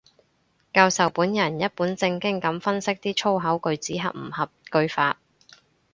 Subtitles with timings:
[0.73, 5.19] 教授本人一本正經噉分析啲粗口句子合唔合句法